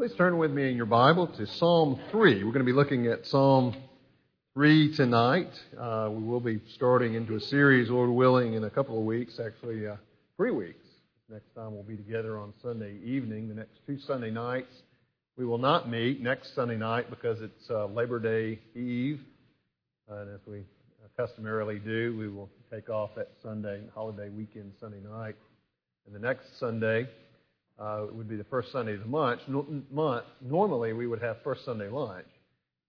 [0.00, 2.42] Please turn with me in your Bible to Psalm 3.
[2.42, 3.76] We're going to be looking at Psalm
[4.54, 5.50] 3 tonight.
[5.78, 9.38] Uh, we will be starting into a series, Lord willing, in a couple of weeks,
[9.38, 9.96] actually, uh,
[10.38, 10.86] three weeks.
[11.28, 13.48] Next time we'll be together on Sunday evening.
[13.48, 14.72] The next two Sunday nights,
[15.36, 19.20] we will not meet next Sunday night because it's uh, Labor Day Eve.
[20.08, 20.62] and as we
[21.18, 25.36] customarily do, we will take off that Sunday, holiday weekend, Sunday night.
[26.06, 27.06] And the next Sunday,
[27.80, 29.40] uh, would be the first Sunday of the month.
[29.90, 30.24] month.
[30.40, 32.26] Normally, we would have first Sunday lunch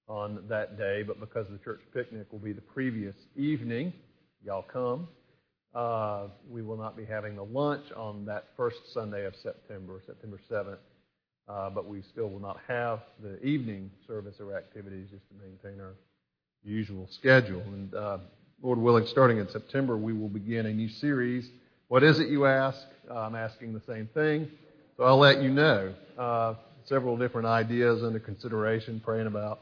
[0.08, 3.94] on that day, but because the church picnic will be the previous evening,
[4.44, 5.08] y'all come.
[5.73, 10.38] Uh, we will not be having the lunch on that first Sunday of September, September
[10.52, 10.78] 7th,
[11.47, 15.80] uh, but we still will not have the evening service or activities just to maintain
[15.80, 15.94] our
[16.64, 17.62] usual schedule.
[17.62, 18.17] And uh,
[18.62, 21.47] Lord willing, starting in September, we will begin a new series.
[21.88, 22.78] What is it, you ask?
[23.09, 24.50] I'm asking the same thing.
[25.02, 25.95] So I'll let you know.
[26.16, 26.53] Uh,
[26.85, 29.61] several different ideas under consideration, praying about,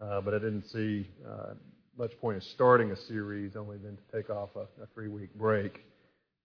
[0.00, 1.54] uh, but I didn't see uh,
[1.96, 5.32] much point in starting a series, only then to take off a, a three week
[5.36, 5.80] break.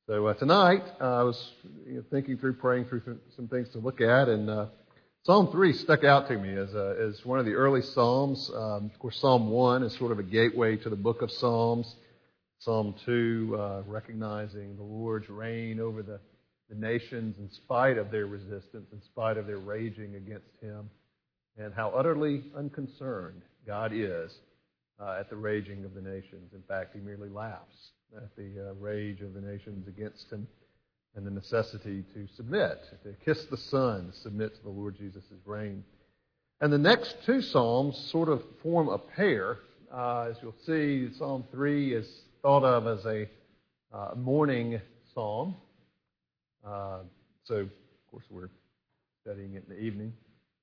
[0.05, 1.51] So uh, tonight, uh, I was
[1.87, 3.01] you know, thinking through, praying through
[3.35, 4.65] some things to look at, and uh,
[5.23, 8.51] Psalm 3 stuck out to me as, a, as one of the early Psalms.
[8.53, 11.91] Um, of course, Psalm 1 is sort of a gateway to the book of Psalms.
[12.59, 16.19] Psalm 2, uh, recognizing the Lord's reign over the
[16.69, 20.89] the nations in spite of their resistance, in spite of their raging against him,
[21.57, 24.31] and how utterly unconcerned God is
[24.99, 26.53] uh, at the raging of the nations.
[26.53, 30.47] In fact, he merely laughs at the uh, rage of the nations against him
[31.15, 35.83] and the necessity to submit, to kiss the Son, submit to the Lord Jesus' reign.
[36.61, 39.57] And the next two Psalms sort of form a pair.
[39.91, 42.07] Uh, as you'll see, Psalm 3 is
[42.41, 43.27] thought of as a
[43.93, 44.79] uh, morning
[45.13, 45.55] psalm.
[46.67, 46.99] Uh,
[47.45, 47.69] so, of
[48.11, 48.49] course, we're
[49.23, 50.13] studying it in the evening.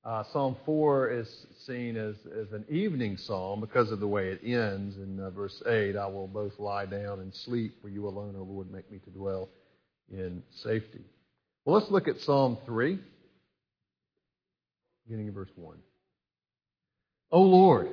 [0.04, 4.41] Uh, psalm 4 is seen as, as an evening psalm because of the way it
[4.44, 8.34] ends in uh, verse 8 I will both lie down and sleep, for you alone,
[8.38, 9.48] O Lord, make me to dwell
[10.12, 11.00] in safety.
[11.64, 12.98] Well, let's look at Psalm 3,
[15.06, 15.78] beginning in verse 1.
[17.32, 17.88] O Lord,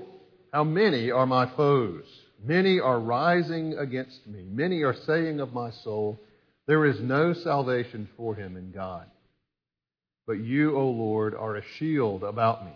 [0.52, 2.04] how many are my foes?
[2.44, 4.44] Many are rising against me.
[4.52, 6.20] Many are saying of my soul,
[6.68, 9.06] there is no salvation for him in God.
[10.28, 12.74] But you, O Lord, are a shield about me,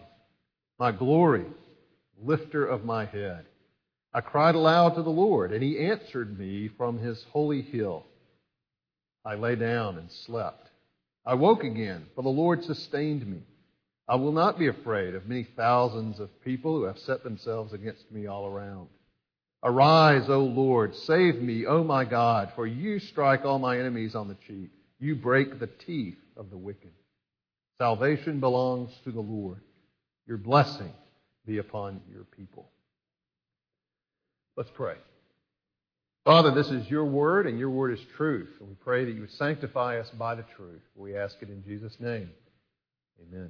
[0.79, 1.45] my glory,
[2.23, 3.45] lifter of my head.
[4.13, 8.05] I cried aloud to the Lord, and he answered me from his holy hill.
[9.23, 10.69] I lay down and slept.
[11.25, 13.41] I woke again, for the Lord sustained me.
[14.07, 18.11] I will not be afraid of many thousands of people who have set themselves against
[18.11, 18.87] me all around.
[19.65, 24.27] Arise, O Lord, save me, O my God, for you strike all my enemies on
[24.27, 24.69] the cheek.
[24.99, 26.91] You break the teeth of the wicked.
[27.79, 29.59] Salvation belongs to the Lord.
[30.27, 30.93] Your blessing
[31.47, 32.69] be upon your people.
[34.55, 34.97] Let's pray.
[36.25, 38.49] Father, this is your word, and your word is truth.
[38.59, 40.81] And we pray that you would sanctify us by the truth.
[40.95, 42.29] We ask it in Jesus' name.
[43.19, 43.49] Amen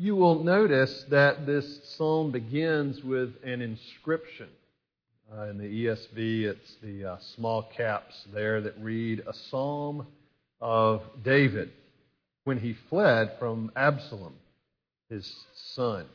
[0.00, 4.48] you will notice that this psalm begins with an inscription.
[5.30, 10.06] Uh, in the ESV, it's the uh, small caps there that read, A Psalm
[10.58, 11.70] of David
[12.44, 14.32] when he fled from Absalom,
[15.10, 15.30] his
[15.74, 16.06] son.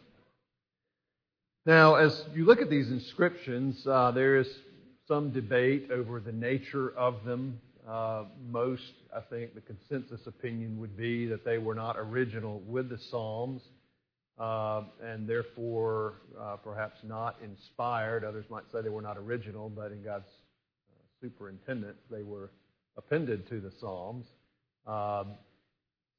[1.67, 4.47] Now, as you look at these inscriptions, uh, there is
[5.07, 7.61] some debate over the nature of them.
[7.87, 12.89] Uh, most, I think, the consensus opinion would be that they were not original with
[12.89, 13.61] the Psalms
[14.37, 18.23] uh, and therefore uh, perhaps not inspired.
[18.23, 22.51] Others might say they were not original, but in God's uh, superintendence, they were
[22.97, 24.25] appended to the Psalms.
[24.85, 25.33] Um,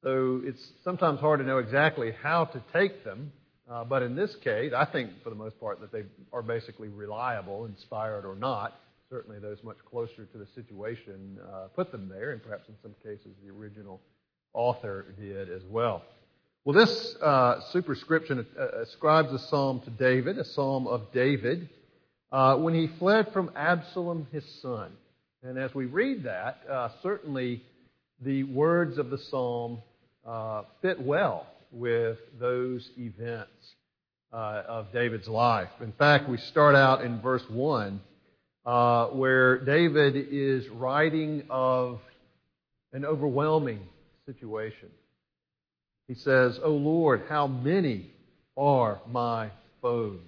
[0.03, 3.31] so it's sometimes hard to know exactly how to take them.
[3.69, 6.87] Uh, but in this case, I think for the most part that they are basically
[6.87, 8.79] reliable, inspired or not.
[9.09, 12.93] Certainly, those much closer to the situation uh, put them there, and perhaps in some
[13.03, 14.01] cases the original
[14.53, 16.03] author did as well.
[16.67, 21.69] Well, this uh, superscription uh, ascribes a psalm to David, a psalm of David,
[22.29, 24.91] uh, when he fled from Absalom, his son.
[25.43, 27.63] And as we read that, uh, certainly
[28.21, 29.81] the words of the psalm
[30.27, 33.75] uh, fit well with those events
[34.33, 35.69] uh, of David's life.
[35.79, 38.01] In fact, we start out in verse 1
[38.65, 42.01] uh, where David is writing of
[42.91, 43.79] an overwhelming
[44.25, 44.89] situation.
[46.07, 48.11] He says, O Lord, how many
[48.55, 49.49] are my
[49.81, 50.19] foes?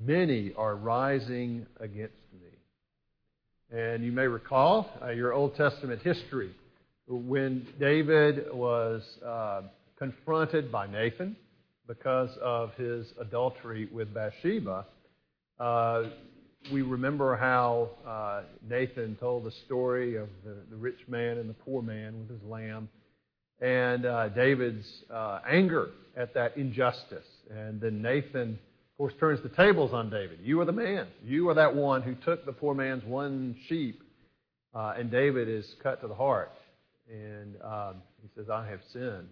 [0.00, 3.76] Many are rising against me.
[3.76, 6.52] And you may recall uh, your Old Testament history
[7.08, 9.62] when David was uh,
[9.98, 11.36] confronted by Nathan
[11.86, 14.86] because of his adultery with Bathsheba.
[15.58, 16.02] Uh,
[16.70, 21.54] we remember how uh, Nathan told the story of the, the, rich man and the
[21.54, 22.88] poor man with his lamb,
[23.60, 27.26] and uh, David's uh, anger at that injustice.
[27.50, 30.40] And then Nathan, of course, turns the tables on David.
[30.42, 31.06] You are the man.
[31.24, 34.02] You are that one who took the poor man's one sheep.
[34.74, 36.52] Uh, and David is cut to the heart.
[37.10, 39.28] And um, he says, I have sinned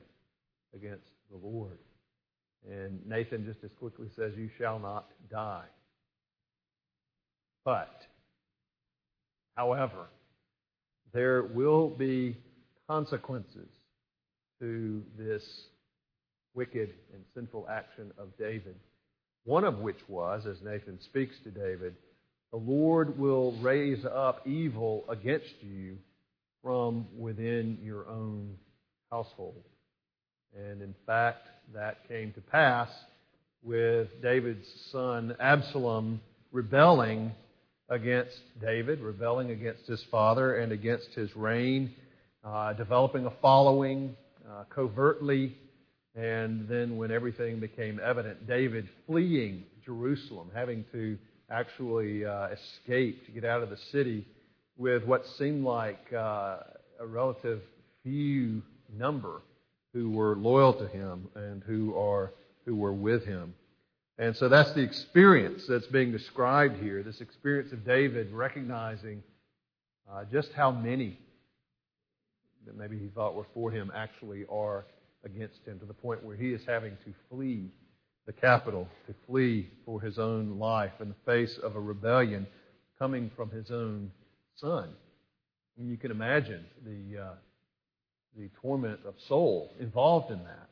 [0.75, 1.79] against the Lord.
[2.69, 5.67] And Nathan just as quickly says, You shall not die.
[7.65, 8.03] But,
[9.57, 10.07] however,
[11.13, 12.37] there will be
[12.89, 13.69] consequences
[14.61, 15.43] to this
[16.55, 18.77] wicked and sinful action of David.
[19.45, 21.95] One of which was, as Nathan speaks to David,
[22.51, 25.99] the Lord will raise up evil against you
[26.63, 28.57] from within your own
[29.11, 29.63] household.
[30.57, 32.89] And in fact, that came to pass
[33.63, 36.21] with David's son Absalom
[36.53, 37.33] rebelling
[37.89, 41.93] against David, rebelling against his father and against his reign,
[42.45, 44.17] uh, developing a following
[44.51, 45.55] uh, covertly,
[46.15, 51.19] and then when everything became evident, David fleeing Jerusalem, having to
[51.51, 54.27] actually uh, escape to get out of the city
[54.77, 56.59] with what seemed like uh,
[56.99, 57.63] a relative
[58.03, 58.63] few
[58.97, 59.43] number
[59.93, 62.33] who were loyal to him and who are
[62.65, 63.55] who were with him.
[64.19, 69.23] And so that's the experience that's being described here this experience of David recognizing
[70.11, 71.19] uh, just how many
[72.67, 74.85] that maybe he thought were for him actually are
[75.25, 77.71] against him to the point where he is having to flee
[78.27, 82.47] the capital, to flee for his own life in the face of a rebellion
[82.99, 84.11] coming from his own
[84.57, 84.89] son.
[85.79, 87.35] And you can imagine the, uh,
[88.37, 90.69] the torment of soul involved in that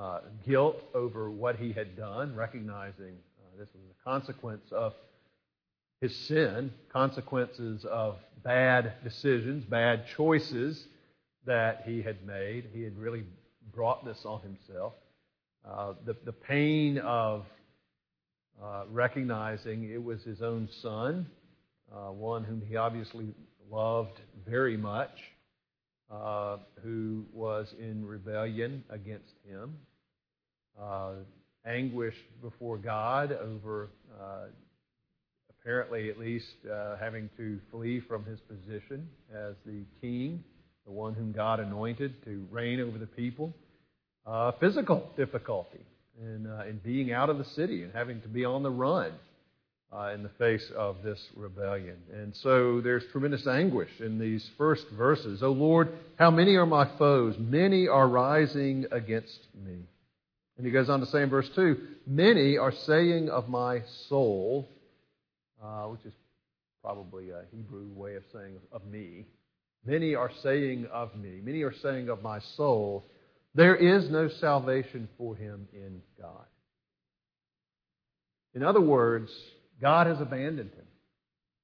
[0.00, 4.94] uh, guilt over what he had done, recognizing uh, this was a consequence of
[6.00, 10.86] his sin, consequences of bad decisions, bad choices
[11.46, 12.66] that he had made.
[12.72, 13.24] He had really
[13.72, 14.92] brought this on himself.
[15.68, 17.44] Uh, the, the pain of
[18.62, 21.26] uh, recognizing it was his own son,
[21.92, 23.26] uh, one whom he obviously
[23.70, 25.10] loved very much,
[26.10, 29.76] uh, who was in rebellion against him,
[30.80, 31.12] uh,
[31.66, 33.90] anguish before God over
[34.20, 34.46] uh,
[35.50, 36.46] apparently at least
[36.98, 40.42] having to flee from his position as the king,
[40.90, 43.54] the one whom God anointed to reign over the people.
[44.26, 45.78] Uh, physical difficulty
[46.20, 49.12] in, uh, in being out of the city and having to be on the run
[49.96, 51.96] uh, in the face of this rebellion.
[52.12, 55.44] And so there's tremendous anguish in these first verses.
[55.44, 57.36] Oh Lord, how many are my foes?
[57.38, 59.78] Many are rising against me.
[60.56, 64.68] And he goes on to say in verse 2 Many are saying of my soul,
[65.62, 66.12] uh, which is
[66.82, 69.26] probably a Hebrew way of saying of me.
[69.84, 73.06] Many are saying of me, many are saying of my soul,
[73.54, 76.44] there is no salvation for him in God.
[78.54, 79.30] In other words,
[79.80, 80.84] God has abandoned him.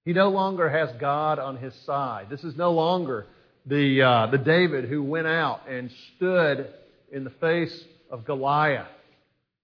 [0.04, 2.28] He no longer has God on his side.
[2.30, 3.26] This is no longer
[3.66, 6.72] the, uh, the David who went out and stood
[7.12, 8.86] in the face of Goliath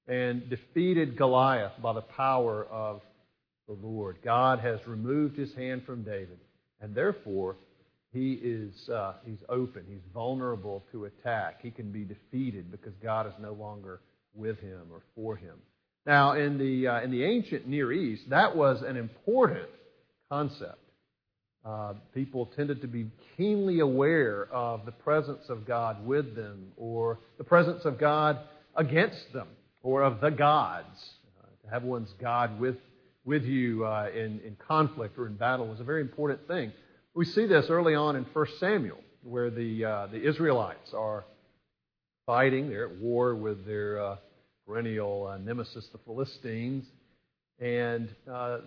[0.08, 3.00] and defeated Goliath by the power of
[3.68, 4.18] the Lord.
[4.24, 6.38] God has removed his hand from David,
[6.80, 7.56] and therefore
[8.12, 9.84] he is uh, he's open.
[9.88, 11.60] He's vulnerable to attack.
[11.62, 14.00] He can be defeated because God is no longer
[14.34, 15.56] with him or for him.
[16.04, 19.68] Now, in the uh, in the ancient Near East, that was an important
[20.30, 20.78] concept.
[21.64, 27.20] Uh, people tended to be keenly aware of the presence of God with them or
[27.38, 28.38] the presence of God
[28.74, 29.46] against them
[29.82, 31.14] or of the gods.
[31.40, 32.74] Uh, to have one's God with,
[33.24, 36.72] with you uh, in, in conflict or in battle was a very important thing.
[37.14, 41.24] We see this early on in 1 Samuel, where the, uh, the Israelites are
[42.26, 42.70] fighting.
[42.70, 44.16] They're at war with their uh,
[44.66, 46.84] perennial uh, nemesis, the Philistines,
[47.58, 48.08] and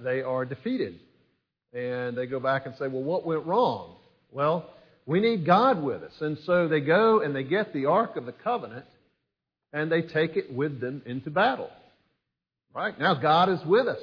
[0.04, 1.00] they are defeated
[1.76, 3.98] and they go back and say, well, what went wrong?
[4.32, 4.70] Well,
[5.06, 6.14] we need God with us.
[6.22, 8.86] And so they go and they get the Ark of the Covenant
[9.74, 11.70] and they take it with them into battle.
[12.74, 12.98] Right?
[12.98, 14.00] Now God is with us.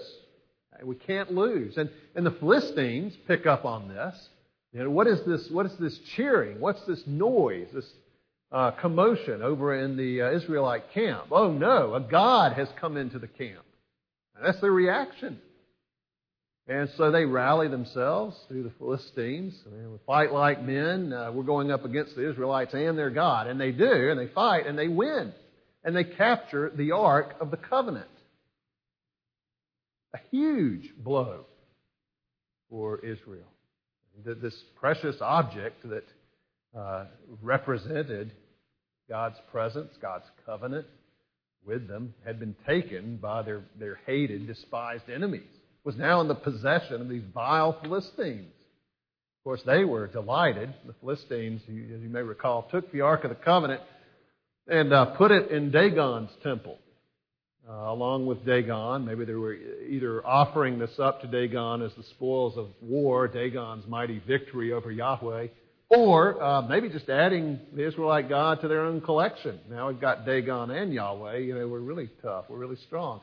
[0.85, 1.77] We can't lose.
[1.77, 4.29] And, and the Philistines pick up on this.
[4.73, 6.61] You know, what is this, what is this cheering?
[6.61, 7.91] What's this noise, this
[8.51, 11.27] uh, commotion over in the uh, Israelite camp?
[11.31, 13.65] Oh no, a God has come into the camp.
[14.37, 15.39] And that's their reaction.
[16.69, 19.55] And so they rally themselves through the Philistines.
[19.67, 21.13] We fight like men.
[21.13, 23.49] Uh, we're going up against the Israelites and their God.
[23.49, 25.33] And they do, and they fight, and they win.
[25.85, 28.07] And they capture the Ark of the Covenant.
[30.15, 31.47] A huge blow
[32.69, 33.49] for Israel.
[34.25, 36.05] This precious object that
[36.79, 37.07] uh,
[37.41, 38.33] represented
[39.09, 40.87] God's presence, God's covenant
[41.65, 45.49] with them, had been taken by their, their hated, despised enemies
[45.85, 48.53] was now in the possession of these vile Philistines.
[49.41, 50.73] Of course, they were delighted.
[50.87, 53.81] The Philistines, as you may recall, took the Ark of the Covenant
[54.69, 56.79] and uh, put it in Dagon's temple.
[57.69, 59.55] Uh, along with Dagon, maybe they were
[59.89, 64.91] either offering this up to Dagon as the spoils of war, Dagon's mighty victory over
[64.91, 65.47] Yahweh,
[65.89, 69.61] or uh, maybe just adding the Israelite God to their own collection.
[69.71, 71.39] Now we've got Dagon and Yahweh.
[71.39, 72.47] You know, we're really tough.
[72.49, 73.21] We're really strong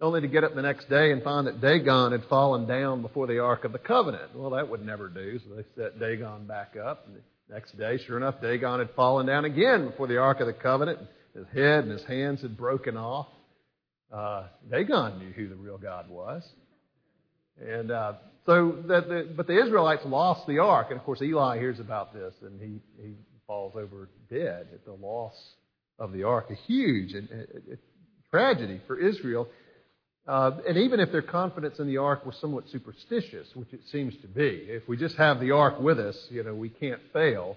[0.00, 3.26] only to get up the next day and find that Dagon had fallen down before
[3.26, 4.34] the Ark of the Covenant.
[4.34, 7.06] Well, that would never do, so they set Dagon back up.
[7.06, 10.46] And the next day, sure enough, Dagon had fallen down again before the Ark of
[10.46, 11.00] the Covenant.
[11.34, 13.28] His head and his hands had broken off.
[14.12, 16.42] Uh, Dagon knew who the real God was.
[17.60, 18.14] And uh,
[18.46, 22.14] so, that the, but the Israelites lost the ark, and of course Eli hears about
[22.14, 23.14] this, and he he
[23.46, 25.34] falls over dead at the loss
[25.98, 26.50] of the ark.
[26.50, 27.28] A huge and,
[28.30, 29.48] tragedy for Israel.
[30.26, 34.14] Uh, and even if their confidence in the ark was somewhat superstitious, which it seems
[34.22, 37.56] to be, if we just have the ark with us, you know, we can't fail.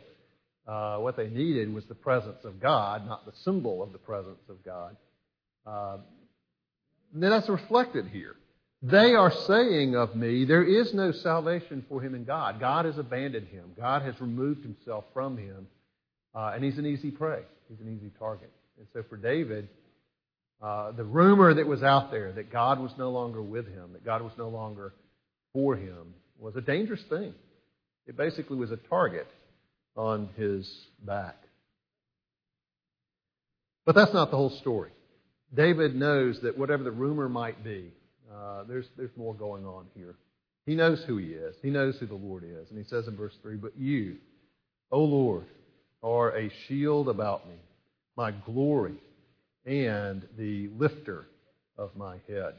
[0.67, 4.41] Uh, what they needed was the presence of God, not the symbol of the presence
[4.50, 4.95] of God.
[5.67, 5.98] Uh,
[7.22, 8.36] that's reflected here.
[8.82, 12.60] They are saying of me, there is no salvation for him in God.
[12.60, 13.72] God has abandoned him.
[13.77, 15.67] God has removed himself from him.
[16.36, 17.43] Uh, and he's an easy prey.
[17.70, 18.51] He's an easy target.
[18.77, 19.70] And so for David,
[20.62, 24.03] uh, the rumor that was out there that God was no longer with him, that
[24.03, 24.93] God was no longer
[25.53, 27.34] for him, was a dangerous thing.
[28.08, 29.27] It basically was a target
[29.96, 30.70] on his
[31.05, 31.38] back.
[33.86, 34.91] But that's not the whole story.
[35.55, 37.91] David knows that whatever the rumor might be,
[38.33, 40.15] uh, there's, there's more going on here.
[40.65, 41.55] He knows who he is.
[41.62, 42.69] He knows who the Lord is.
[42.69, 44.17] And he says in verse 3 But you,
[44.91, 45.45] O Lord,
[46.01, 47.55] are a shield about me,
[48.15, 48.95] my glory
[49.65, 51.25] and the lifter
[51.77, 52.53] of my head.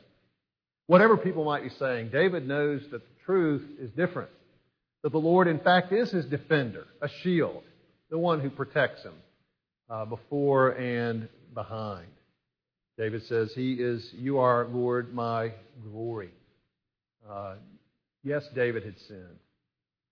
[0.87, 4.31] Whatever people might be saying, David knows that the truth is different.
[5.03, 7.63] That the Lord, in fact, is his defender, a shield,
[8.11, 9.15] the one who protects him
[9.91, 12.07] uh, before and behind.
[12.97, 16.31] David says, He is, you are, Lord, my glory.
[17.29, 17.55] Uh,
[18.23, 19.39] yes, David had sinned.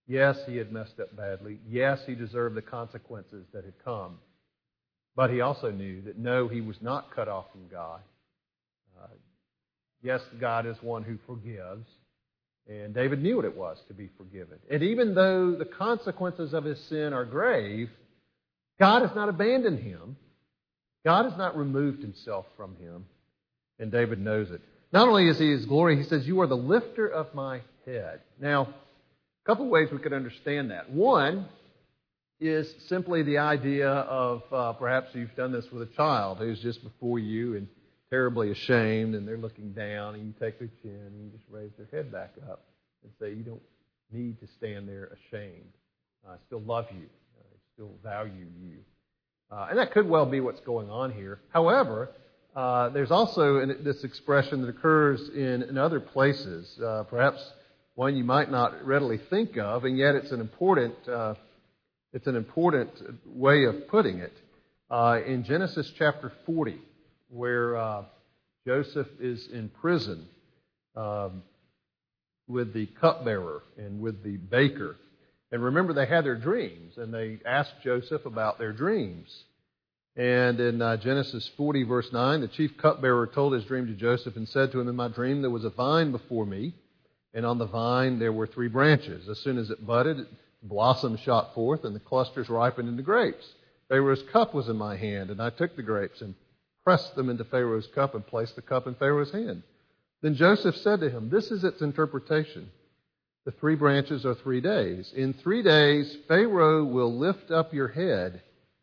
[0.09, 1.59] Yes, he had messed up badly.
[1.69, 4.19] Yes, he deserved the consequences that had come.
[5.15, 8.01] But he also knew that no, he was not cut off from God.
[9.01, 9.09] Uh,
[10.03, 11.87] yes, God is one who forgives.
[12.69, 14.59] And David knew what it was to be forgiven.
[14.71, 17.91] And even though the consequences of his sin are grave,
[18.79, 20.17] God has not abandoned him.
[21.05, 23.07] God has not removed himself from him.
[23.79, 24.61] And David knows it.
[24.93, 28.21] Not only is he his glory, he says, You are the lifter of my head.
[28.41, 30.91] Now, a couple ways we could understand that.
[30.91, 31.49] One,
[32.43, 36.83] is simply the idea of uh, perhaps you've done this with a child who's just
[36.83, 37.69] before you and
[38.11, 41.71] terribly ashamed, and they're looking down, and you take their chin and you just raise
[41.79, 42.65] their head back up
[43.05, 43.63] and say, You don't
[44.11, 45.73] need to stand there ashamed.
[46.29, 47.07] I still love you,
[47.39, 48.79] I still value you.
[49.53, 51.39] Uh, and that could well be what's going on here.
[51.51, 52.09] However,
[52.57, 57.53] uh, there's also an, this expression that occurs in, in other places, uh, perhaps
[57.95, 61.35] one you might not readily think of, and yet it's an important uh,
[62.15, 62.91] it's an important
[63.27, 64.33] way of putting it.
[64.91, 66.79] Uh, in Genesis chapter 40,
[67.29, 68.03] where uh,
[68.67, 70.27] Joseph is in prison
[70.95, 71.43] um,
[72.47, 74.97] with the cupbearer and with the baker.
[75.53, 79.45] And remember, they had their dreams, and they asked Joseph about their dreams.
[80.17, 84.37] And in uh, Genesis 40, verse 9, the chief cupbearer told his dream to Joseph
[84.37, 86.75] and said to him, In my dream there was a vine before me,
[87.35, 89.29] and on the vine there were three branches.
[89.29, 90.27] As soon as it budded,
[90.63, 93.47] blossoms shot forth, and the clusters ripened into grapes.
[93.89, 96.35] Pharaoh's cup was in my hand, and I took the grapes and
[96.83, 99.63] pressed them into Pharaoh's cup and placed the cup in Pharaoh's hand.
[100.23, 102.71] Then Joseph said to him, This is its interpretation.
[103.45, 105.13] The three branches are three days.
[105.17, 108.43] In three days, Pharaoh will lift up your head,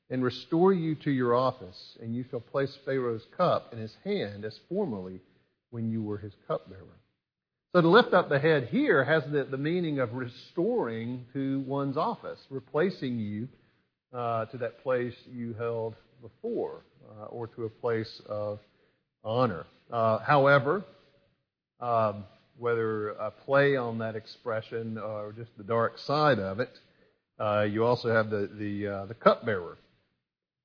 [0.09, 4.43] and restore you to your office, and you shall place Pharaoh's cup in his hand
[4.43, 5.19] as formerly
[5.69, 6.81] when you were his cupbearer.
[7.73, 11.97] So to lift up the head here has the, the meaning of restoring to one's
[11.97, 13.47] office, replacing you
[14.11, 18.59] uh, to that place you held before, uh, or to a place of
[19.23, 19.65] honor.
[19.91, 20.83] Uh, however,
[21.79, 22.25] um,
[22.59, 26.71] whether a play on that expression or just the dark side of it,
[27.39, 29.77] uh, you also have the the, uh, the cupbearer,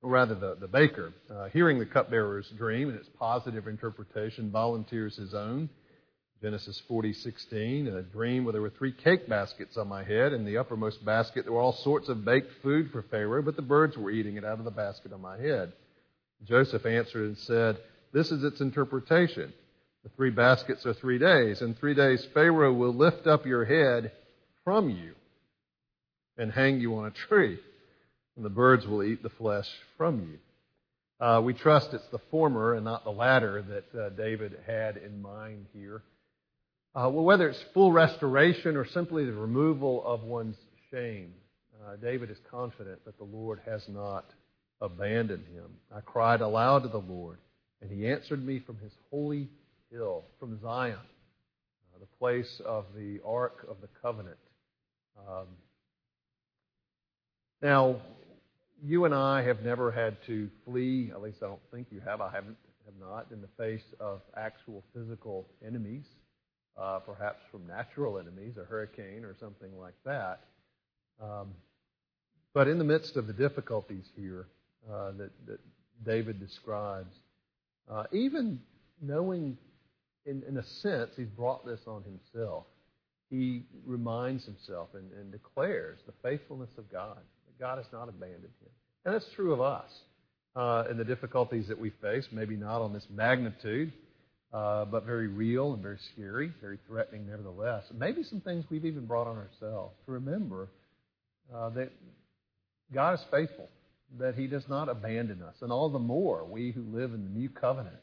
[0.01, 5.15] or rather the the baker, uh, hearing the cupbearer's dream and its positive interpretation, volunteers
[5.15, 5.69] his own.
[6.41, 10.33] Genesis 40:16, a dream where there were three cake baskets on my head.
[10.33, 13.61] In the uppermost basket there were all sorts of baked food for Pharaoh, but the
[13.61, 15.71] birds were eating it out of the basket on my head.
[16.43, 17.77] Joseph answered and said,
[18.11, 19.53] "This is its interpretation."
[20.05, 21.63] The three baskets are three days.
[21.63, 24.11] In three days, Pharaoh will lift up your head
[24.63, 25.15] from you
[26.37, 27.57] and hang you on a tree,
[28.35, 29.65] and the birds will eat the flesh
[29.97, 31.25] from you.
[31.25, 35.23] Uh, we trust it's the former and not the latter that uh, David had in
[35.23, 36.03] mind here.
[36.93, 40.57] Uh, well, whether it's full restoration or simply the removal of one's
[40.91, 41.33] shame,
[41.83, 44.25] uh, David is confident that the Lord has not
[44.81, 45.71] abandoned him.
[45.91, 47.39] I cried aloud to the Lord,
[47.81, 49.49] and he answered me from his holy
[49.91, 54.37] hill from Zion, uh, the place of the Ark of the Covenant.
[55.17, 55.47] Um,
[57.61, 57.97] now,
[58.83, 62.21] you and I have never had to flee, at least I don't think you have,
[62.21, 66.05] I haven't, have not, in the face of actual physical enemies,
[66.79, 70.41] uh, perhaps from natural enemies, a hurricane or something like that.
[71.21, 71.53] Um,
[72.53, 74.47] but in the midst of the difficulties here
[74.91, 75.59] uh, that, that,
[76.05, 77.15] David describes,
[77.89, 78.59] uh, even
[79.01, 79.57] knowing
[80.25, 82.65] in, in a sense, he's brought this on himself.
[83.29, 88.43] He reminds himself and, and declares the faithfulness of God, that God has not abandoned
[88.43, 88.69] him.
[89.05, 89.89] And that's true of us
[90.55, 93.91] uh, in the difficulties that we face, maybe not on this magnitude,
[94.53, 97.83] uh, but very real and very scary, very threatening nevertheless.
[97.93, 100.69] Maybe some things we've even brought on ourselves to remember
[101.53, 101.91] uh, that
[102.93, 103.69] God is faithful,
[104.19, 107.39] that He does not abandon us, and all the more we who live in the
[107.39, 107.97] new covenant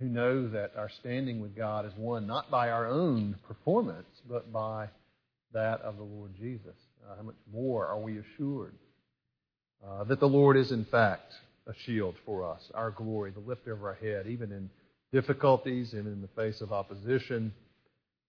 [0.00, 4.50] who know that our standing with God is won not by our own performance, but
[4.50, 4.88] by
[5.52, 6.74] that of the Lord Jesus.
[7.06, 8.74] Uh, how much more are we assured
[9.86, 11.32] uh, that the Lord is, in fact,
[11.66, 14.70] a shield for us, our glory, the lifter of our head, even in
[15.12, 17.52] difficulties and in the face of opposition.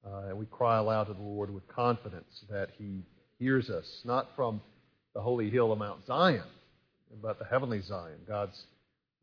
[0.06, 3.04] Uh, and we cry aloud to the Lord with confidence that He
[3.40, 4.62] hears us, not from
[5.14, 6.44] the holy hill of Mount Zion,
[7.22, 8.60] but the heavenly Zion, God's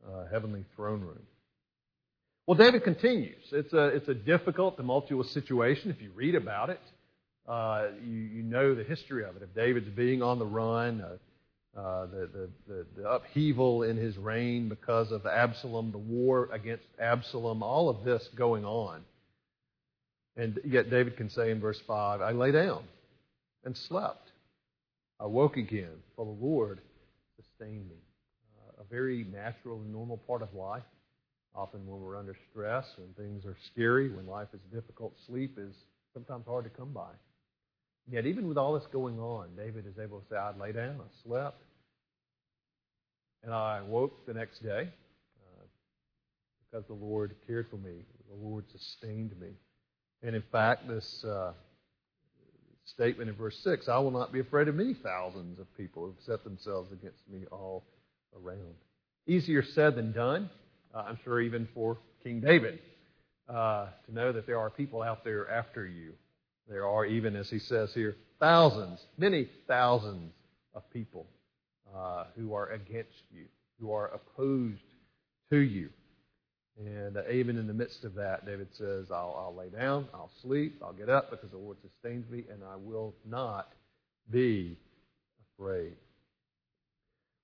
[0.06, 1.22] uh, heavenly throne room.
[2.48, 3.42] Well, David continues.
[3.52, 5.90] It's a, it's a difficult, tumultuous situation.
[5.90, 6.80] If you read about it,
[7.46, 11.78] uh, you, you know the history of it, of David's being on the run, uh,
[11.78, 16.84] uh, the, the, the, the upheaval in his reign because of Absalom, the war against
[16.98, 19.02] Absalom, all of this going on.
[20.34, 22.82] And yet David can say in verse 5, I lay down
[23.62, 24.26] and slept.
[25.20, 26.80] I woke again, for the Lord
[27.36, 27.96] sustained me.
[28.56, 30.84] Uh, a very natural and normal part of life.
[31.58, 35.74] Often, when we're under stress, when things are scary, when life is difficult, sleep is
[36.14, 37.10] sometimes hard to come by.
[38.08, 41.00] Yet, even with all this going on, David is able to say, I lay down,
[41.00, 41.60] I slept,
[43.42, 44.88] and I woke the next day
[45.40, 45.64] uh,
[46.70, 48.04] because the Lord cared for me.
[48.30, 49.48] The Lord sustained me.
[50.22, 51.54] And in fact, this uh,
[52.84, 56.10] statement in verse 6 I will not be afraid of many thousands of people who
[56.10, 57.82] have set themselves against me all
[58.40, 58.76] around.
[59.26, 60.50] Easier said than done
[60.94, 62.80] uh, I'm sure even for King David,
[63.48, 66.12] uh, to know that there are people out there after you.
[66.68, 70.32] There are, even as he says here, thousands, many thousands
[70.74, 71.26] of people
[71.96, 73.44] uh, who are against you,
[73.80, 74.80] who are opposed
[75.50, 75.88] to you.
[76.78, 80.30] And uh, even in the midst of that, David says, I'll, I'll lay down, I'll
[80.42, 83.72] sleep, I'll get up because the Lord sustains me, and I will not
[84.30, 84.76] be
[85.54, 85.94] afraid.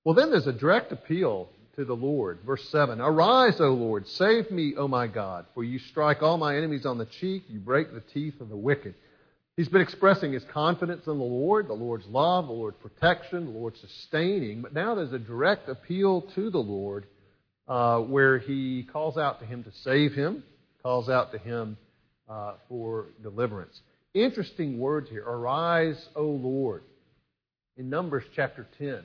[0.03, 2.39] Well, then there's a direct appeal to the Lord.
[2.45, 6.55] Verse 7 Arise, O Lord, save me, O my God, for you strike all my
[6.55, 8.95] enemies on the cheek, you break the teeth of the wicked.
[9.57, 13.57] He's been expressing his confidence in the Lord, the Lord's love, the Lord's protection, the
[13.57, 17.05] Lord's sustaining, but now there's a direct appeal to the Lord
[17.67, 20.43] uh, where he calls out to him to save him,
[20.83, 21.77] calls out to him
[22.29, 23.79] uh, for deliverance.
[24.13, 25.23] Interesting words here.
[25.23, 26.83] Arise, O Lord.
[27.77, 29.03] In Numbers chapter 10,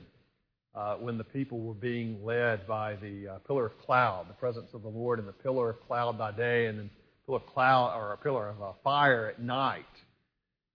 [0.74, 4.68] uh, when the people were being led by the uh, pillar of cloud, the presence
[4.72, 6.90] of the Lord, and the pillar of cloud by day, and then
[7.26, 9.84] pillar of cloud or a pillar of uh, fire at night.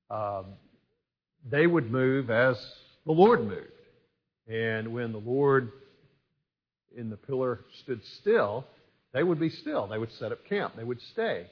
[0.09, 0.45] Um,
[1.49, 2.57] they would move as
[3.05, 3.71] the Lord moved.
[4.47, 5.71] And when the Lord
[6.95, 8.65] in the pillar stood still,
[9.13, 9.87] they would be still.
[9.87, 10.73] They would set up camp.
[10.75, 11.47] They would stay.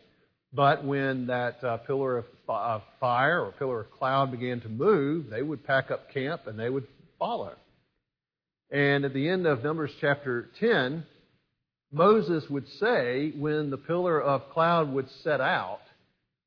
[0.54, 5.30] But when that uh, pillar of, of fire or pillar of cloud began to move,
[5.30, 7.54] they would pack up camp and they would follow.
[8.74, 11.06] And at the end of Numbers chapter 10,
[11.92, 15.82] Moses would say when the pillar of cloud would set out,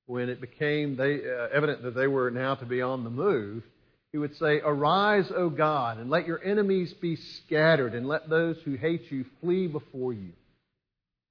[0.07, 3.62] when it became they, uh, evident that they were now to be on the move,
[4.11, 8.57] he would say, Arise, O God, and let your enemies be scattered, and let those
[8.65, 10.33] who hate you flee before you.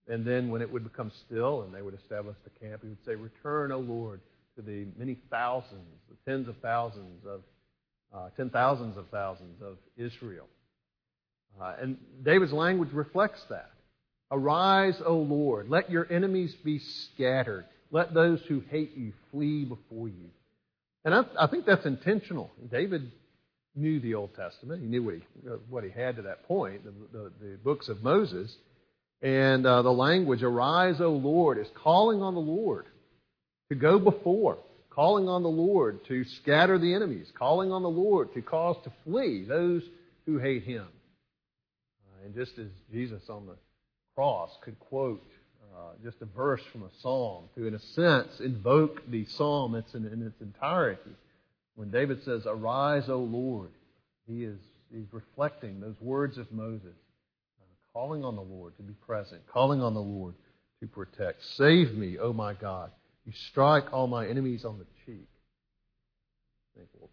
[0.08, 3.06] And then when it would become still and they would establish the camp, he would
[3.06, 4.22] say, Return, O Lord,
[4.56, 7.42] to the many thousands, the tens of thousands of,
[8.14, 10.48] uh, ten thousands of thousands of Israel.
[11.62, 13.72] Uh, and David's language reflects that.
[14.32, 17.66] Arise, O Lord, let your enemies be scattered.
[17.92, 20.30] Let those who hate you flee before you.
[21.06, 22.52] And I, I think that's intentional.
[22.72, 23.12] David
[23.76, 24.82] knew the Old Testament.
[24.82, 25.22] He knew what he,
[25.70, 28.54] what he had to that point, the, the, the books of Moses.
[29.22, 32.86] And uh, the language, arise, O Lord, is calling on the Lord
[33.70, 34.58] to go before,
[34.90, 38.92] calling on the Lord to scatter the enemies, calling on the Lord to cause to
[39.04, 39.84] flee those
[40.26, 40.86] who hate him.
[42.26, 43.56] And just as Jesus on the
[44.16, 45.24] cross could quote
[45.76, 50.06] uh, just a verse from a psalm to, in a sense, invoke the psalm in,
[50.06, 51.12] in its entirety.
[51.76, 53.70] When David says, Arise, O Lord,
[54.26, 54.58] he is
[54.92, 56.96] he's reflecting those words of Moses,
[57.94, 60.34] calling on the Lord to be present, calling on the Lord
[60.80, 61.44] to protect.
[61.58, 62.90] Save me, O my God.
[63.26, 65.28] You strike all my enemies on the cheek.
[66.76, 67.10] I think, well,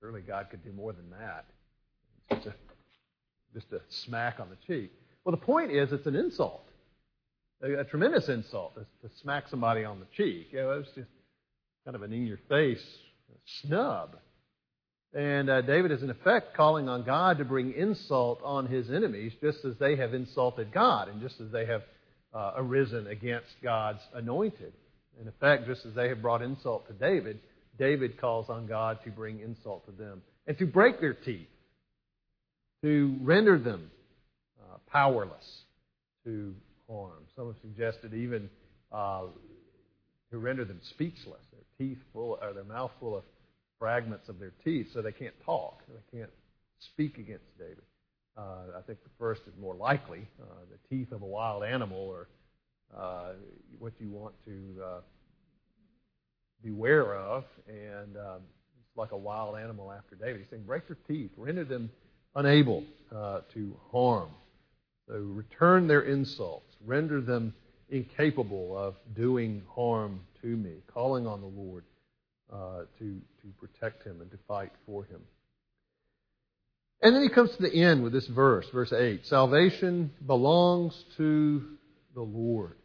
[0.00, 1.44] surely God could do more than that.
[2.30, 2.54] Just a,
[3.54, 4.92] just a smack on the cheek.
[5.24, 6.66] Well, the point is, it's an insult,
[7.62, 10.48] a, a tremendous insult to, to, smack somebody on the cheek.
[10.52, 11.08] You know, it's just
[11.84, 12.84] kind of an in your face
[13.62, 14.16] snub.
[15.14, 19.32] And uh, David is, in effect, calling on God to bring insult on his enemies,
[19.40, 21.82] just as they have insulted God, and just as they have
[22.34, 24.72] uh, arisen against God's anointed.
[25.20, 27.38] In effect, just as they have brought insult to David,
[27.78, 31.46] David calls on God to bring insult to them and to break their teeth,
[32.84, 33.90] to render them
[34.94, 35.62] powerless
[36.24, 36.54] to
[36.88, 37.24] harm.
[37.34, 38.48] Some have suggested even
[38.92, 39.22] uh,
[40.30, 43.24] to render them speechless, their teeth full, or their mouth full of
[43.78, 46.30] fragments of their teeth, so they can't talk, they can't
[46.78, 47.82] speak against David.
[48.36, 51.98] Uh, I think the first is more likely, uh, the teeth of a wild animal,
[51.98, 52.28] or
[52.96, 53.32] uh,
[53.80, 55.00] what you want to uh,
[56.62, 58.42] beware of, and um,
[58.78, 60.42] it's like a wild animal after David.
[60.42, 61.90] He's saying, break their teeth, render them
[62.34, 64.28] unable uh, to harm.
[65.08, 67.54] So return their insults, render them
[67.90, 71.84] incapable of doing harm to me, calling on the Lord
[72.52, 75.20] uh, to, to protect him and to fight for him.
[77.02, 81.62] And then he comes to the end with this verse, verse 8 Salvation belongs to
[82.14, 82.76] the Lord.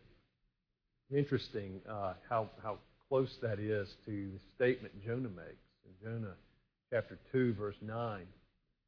[1.15, 6.33] Interesting uh, how, how close that is to the statement Jonah makes in Jonah
[6.91, 8.25] chapter 2, verse 9.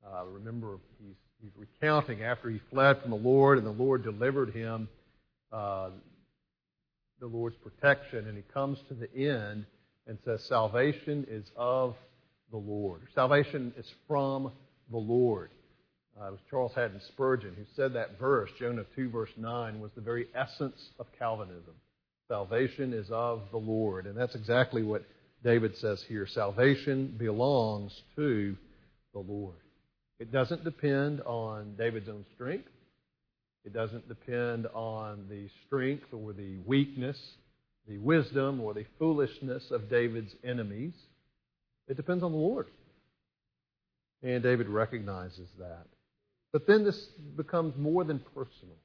[0.05, 4.53] Uh, remember, he's he's recounting after he fled from the Lord and the Lord delivered
[4.53, 4.87] him
[5.51, 5.89] uh,
[7.19, 9.65] the Lord's protection, and he comes to the end
[10.07, 11.95] and says, Salvation is of
[12.51, 13.01] the Lord.
[13.13, 14.51] Salvation is from
[14.89, 15.51] the Lord.
[16.19, 19.91] Uh, it was Charles Haddon Spurgeon who said that verse, Jonah 2, verse 9, was
[19.95, 21.73] the very essence of Calvinism.
[22.27, 24.07] Salvation is of the Lord.
[24.07, 25.03] And that's exactly what
[25.43, 26.27] David says here.
[26.27, 28.57] Salvation belongs to
[29.13, 29.55] the Lord.
[30.21, 32.69] It doesn't depend on David's own strength.
[33.65, 37.17] It doesn't depend on the strength or the weakness,
[37.87, 40.93] the wisdom or the foolishness of David's enemies.
[41.87, 42.67] It depends on the Lord.
[44.21, 45.87] And David recognizes that.
[46.53, 47.03] But then this
[47.35, 48.77] becomes more than personal,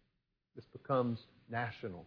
[0.55, 1.19] this becomes
[1.51, 2.07] national.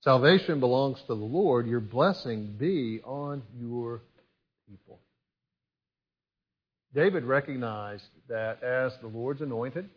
[0.00, 1.68] Salvation belongs to the Lord.
[1.68, 4.00] Your blessing be on your
[4.68, 4.98] people.
[6.94, 9.88] David recognized that as the Lord's anointed,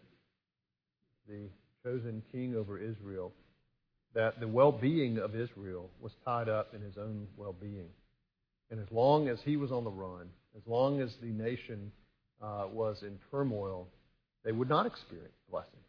[1.27, 1.49] the
[1.83, 3.33] chosen king over Israel,
[4.13, 7.89] that the well being of Israel was tied up in his own well being.
[8.71, 11.91] And as long as he was on the run, as long as the nation
[12.41, 13.87] uh, was in turmoil,
[14.43, 15.79] they would not experience blessing.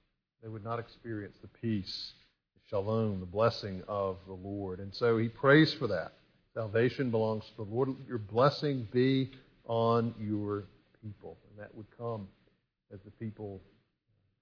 [0.43, 2.13] They would not experience the peace,
[2.55, 4.81] the shalom, the blessing of the Lord.
[4.81, 6.13] And so he prays for that.
[6.55, 7.91] Salvation belongs to the Lord.
[8.09, 9.31] Your blessing be
[9.67, 10.65] on your
[11.07, 11.37] people.
[11.51, 12.29] And that would come
[12.93, 13.61] as the people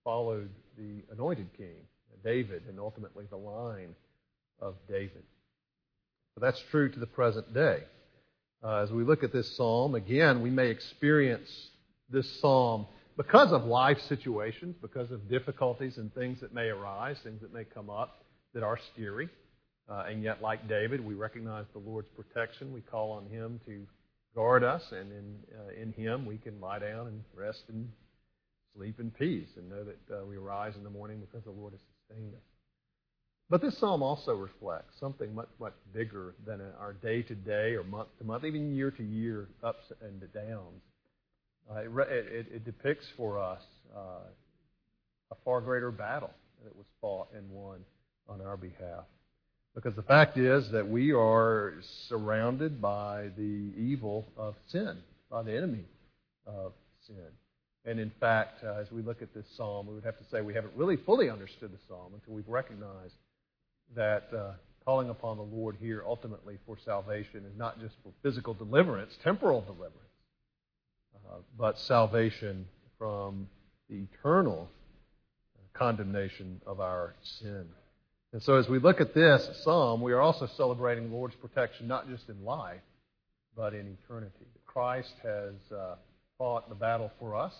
[0.03, 1.77] followed the anointed king,
[2.23, 3.95] David, and ultimately the line
[4.61, 5.23] of David.
[6.35, 7.85] But that's true to the present day.
[8.63, 11.49] Uh, as we look at this psalm, again, we may experience
[12.11, 17.41] this psalm because of life situations, because of difficulties and things that may arise, things
[17.43, 18.25] that may come up
[18.55, 19.29] that are scary.
[19.89, 22.73] Uh, and yet, like David, we recognize the Lord's protection.
[22.73, 23.87] We call on Him to
[24.35, 27.89] guard us, and in, uh, in Him we can lie down and rest and
[28.77, 31.73] sleep in peace and know that uh, we rise in the morning because the Lord
[31.73, 32.43] has sustained us.
[33.51, 37.85] But this psalm also reflects something much, much bigger than our day to day or
[37.85, 40.83] month to month, even year to year ups and downs.
[41.71, 43.63] Uh, it, it, it, depicts for us
[43.97, 44.29] uh,
[45.31, 46.31] a far greater battle
[46.63, 47.79] that was fought and won
[48.29, 49.05] on our behalf.
[49.75, 51.75] Because the fact is that we are
[52.09, 54.99] surrounded by the evil of sin,
[55.31, 55.85] by the enemy
[56.47, 56.73] of
[57.07, 57.27] sin.
[57.85, 60.41] And in fact, uh, as we look at this psalm, we would have to say
[60.41, 63.15] we haven't really fully understood the psalm until we've recognized
[63.95, 64.53] that uh,
[64.85, 69.61] calling upon the Lord here ultimately for salvation is not just for physical deliverance, temporal
[69.61, 69.99] deliverance,
[71.17, 73.49] uh, but salvation from
[73.91, 74.69] the eternal
[75.75, 77.67] condemnation of our sin.
[78.35, 81.87] And so as we look at this psalm, we are also celebrating the Lord's protection
[81.87, 82.81] not just in life,
[83.57, 84.47] but in eternity.
[84.67, 85.95] Christ has uh,
[86.37, 87.55] fought the battle for us.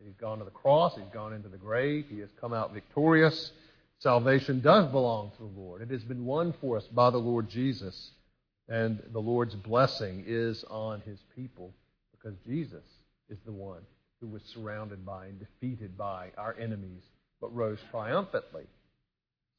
[0.00, 0.94] He's gone to the cross.
[0.94, 2.06] He's gone into the grave.
[2.08, 3.50] He has come out victorious.
[3.98, 5.82] Salvation does belong to the Lord.
[5.82, 8.12] It has been won for us by the Lord Jesus.
[8.68, 11.74] And the Lord's blessing is on his people
[12.12, 12.84] because Jesus
[13.28, 13.80] is the one
[14.20, 17.02] who was surrounded by and defeated by our enemies,
[17.40, 18.66] but rose triumphantly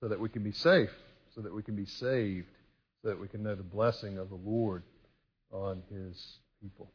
[0.04, 0.90] so that we can be safe,
[1.34, 2.50] so that we can be saved,
[3.02, 4.84] so that we can know the blessing of the Lord
[5.50, 6.92] on his people.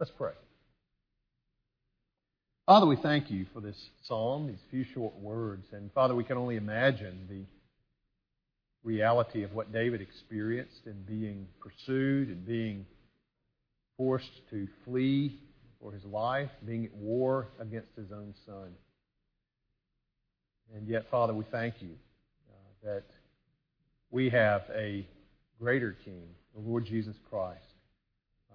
[0.00, 0.32] Let's pray.
[2.66, 5.64] Father, we thank you for this psalm, these few short words.
[5.70, 7.44] And Father, we can only imagine the
[8.82, 12.84] reality of what David experienced in being pursued and being
[13.96, 15.38] forced to flee
[15.80, 18.72] for his life, being at war against his own son.
[20.74, 21.90] And yet, Father, we thank you
[22.50, 23.04] uh, that
[24.10, 25.06] we have a
[25.60, 27.60] greater King, the Lord Jesus Christ,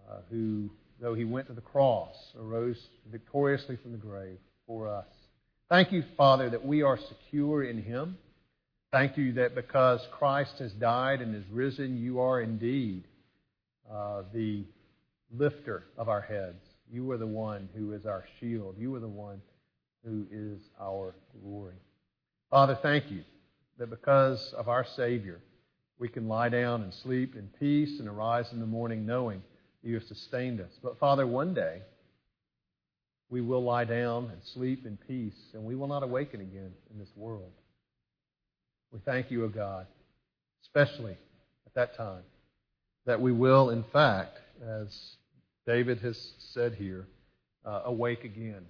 [0.10, 0.69] uh, who
[1.02, 2.78] though he went to the cross, arose
[3.12, 5.08] victoriously from the grave for us.
[5.67, 8.17] Thank you, Father, that we are secure in him.
[8.91, 13.06] Thank you that because Christ has died and is risen, you are indeed
[13.91, 14.63] uh, the
[15.36, 16.62] lifter of our heads.
[16.91, 18.76] You are the one who is our shield.
[18.78, 19.41] You are the one
[20.06, 21.76] who is our glory.
[22.51, 23.23] Father, thank you
[23.77, 25.39] that because of our Savior,
[25.97, 29.41] we can lie down and sleep in peace and arise in the morning knowing
[29.81, 30.71] that you have sustained us.
[30.83, 31.81] But Father, one day
[33.29, 36.99] we will lie down and sleep in peace, and we will not awaken again in
[36.99, 37.53] this world.
[38.91, 39.87] We thank you, O God,
[40.63, 41.15] especially
[41.65, 42.23] at that time,
[43.05, 45.15] that we will, in fact, as
[45.65, 47.07] David has said here,
[47.65, 48.65] uh, awake again.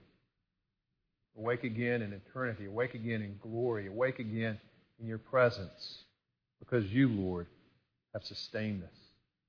[1.38, 2.66] Awake again in eternity.
[2.66, 3.88] Awake again in glory.
[3.88, 4.60] Awake again
[5.00, 6.04] in your presence
[6.60, 7.48] because you, Lord,
[8.14, 8.90] have sustained us.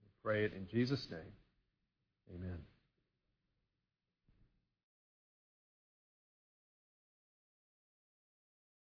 [0.02, 1.20] We pray it in Jesus' name.
[2.34, 2.58] Amen.